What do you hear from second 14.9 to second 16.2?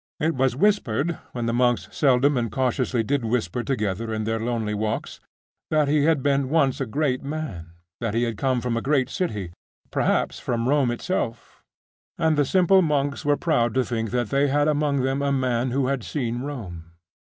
them a man who had